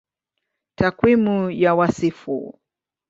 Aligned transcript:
Takwimu 0.77 1.51
ya 1.51 1.75
Wasifu 1.75 2.59